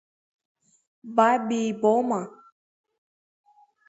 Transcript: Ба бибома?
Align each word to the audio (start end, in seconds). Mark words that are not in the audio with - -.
Ба 1.15 1.27
бибома? 1.47 2.21